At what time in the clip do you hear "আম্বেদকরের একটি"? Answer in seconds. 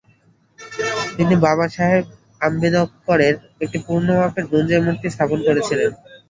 2.41-3.77